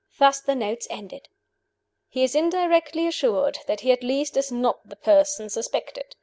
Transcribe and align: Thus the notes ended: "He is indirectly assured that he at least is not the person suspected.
Thus 0.17 0.41
the 0.41 0.55
notes 0.55 0.87
ended: 0.89 1.29
"He 2.09 2.23
is 2.23 2.33
indirectly 2.33 3.05
assured 3.05 3.59
that 3.67 3.81
he 3.81 3.91
at 3.91 4.01
least 4.01 4.35
is 4.35 4.51
not 4.51 4.89
the 4.89 4.95
person 4.95 5.47
suspected. 5.47 6.15